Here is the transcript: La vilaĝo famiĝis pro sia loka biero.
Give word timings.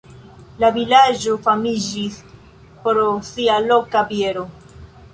La 0.63 0.71
vilaĝo 0.77 1.35
famiĝis 1.49 2.17
pro 2.87 3.07
sia 3.31 3.63
loka 3.71 4.07
biero. 4.13 4.51